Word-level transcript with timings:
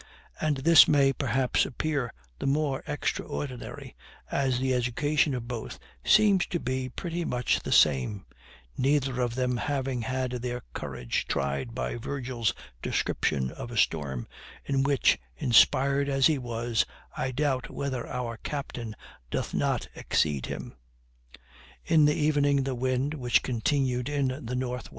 And 0.39 0.57
this 0.57 0.87
may, 0.87 1.13
perhaps, 1.13 1.63
appear 1.63 2.11
the 2.39 2.47
more 2.47 2.81
extraordinary, 2.87 3.95
as 4.31 4.57
the 4.57 4.73
education 4.73 5.35
of 5.35 5.47
both 5.47 5.77
seems 6.03 6.47
to 6.47 6.59
be 6.59 6.89
pretty 6.89 7.23
much 7.23 7.59
the 7.59 7.71
same; 7.71 8.25
neither 8.75 9.21
of 9.21 9.35
them 9.35 9.57
having 9.57 10.01
had 10.01 10.31
their 10.31 10.63
courage 10.73 11.27
tried 11.27 11.75
by 11.75 11.97
Virgil's 11.97 12.55
description 12.81 13.51
of 13.51 13.69
a 13.69 13.77
storm, 13.77 14.27
in 14.65 14.81
which, 14.81 15.19
inspired 15.37 16.09
as 16.09 16.25
he 16.25 16.39
was, 16.39 16.83
I 17.15 17.29
doubt 17.29 17.69
whether 17.69 18.07
our 18.07 18.37
captain 18.37 18.95
doth 19.29 19.53
not 19.53 19.87
exceed 19.93 20.47
him. 20.47 20.77
In 21.85 22.05
the 22.05 22.15
evening 22.15 22.63
the 22.63 22.73
wind, 22.73 23.13
which 23.13 23.43
continued 23.43 24.09
in 24.09 24.29
the 24.29 24.53
N.W. 24.53 24.79